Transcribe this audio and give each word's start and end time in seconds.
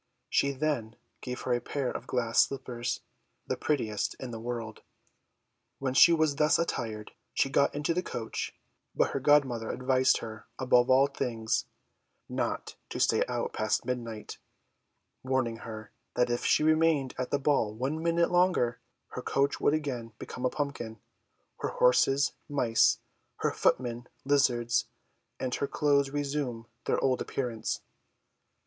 She 0.29 0.49
then 0.51 0.95
gave 1.21 1.41
her 1.41 1.53
a 1.53 1.61
pair 1.61 1.91
of 1.91 2.07
glass 2.07 2.47
slippers, 2.47 3.01
the 3.45 3.55
prettiest 3.55 4.15
in 4.15 4.31
the 4.31 4.39
world. 4.39 4.81
When 5.77 5.93
she 5.93 6.11
was 6.11 6.37
thus 6.37 6.57
attired, 6.57 7.11
she 7.35 7.51
got 7.51 7.75
into 7.75 7.93
the 7.93 8.01
coach; 8.01 8.55
but 8.95 9.11
her 9.11 9.19
godmother 9.19 9.69
advised 9.69 10.17
her, 10.17 10.47
above 10.57 10.89
all 10.89 11.05
things, 11.05 11.65
not 12.27 12.77
to 12.89 12.99
stay 12.99 13.23
out 13.27 13.53
past 13.53 13.85
midnight 13.85 14.39
warning 15.21 15.57
her, 15.57 15.91
that 16.15 16.31
if 16.31 16.43
she 16.43 16.63
remained 16.63 17.13
at 17.19 17.29
the 17.29 17.37
ball 17.37 17.71
one 17.71 18.01
minute 18.01 18.31
longer, 18.31 18.79
her 19.09 19.21
coach 19.21 19.61
would 19.61 19.75
again 19.75 20.13
become 20.17 20.45
a 20.45 20.49
pumpkin; 20.49 20.99
her 21.59 21.69
horses, 21.69 22.31
mice; 22.49 22.97
her 23.41 23.51
footmen, 23.51 24.07
lizards; 24.25 24.85
and 25.39 25.53
her 25.53 25.67
clothes 25.67 26.09
resume 26.09 26.65
their 26.85 26.99
old 27.03 27.21
appearance. 27.21 27.81